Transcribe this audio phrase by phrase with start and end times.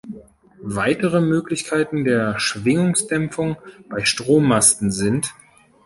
[0.63, 3.57] Weitere Möglichkeiten der Schwingungsdämpfung
[3.87, 5.31] bei Strommasten sind